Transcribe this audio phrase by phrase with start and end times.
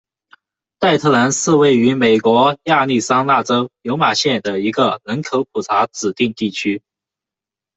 [0.79, 6.81] 代特兰是位于美国亚利桑那州尤马县的一个人口普查指定地区。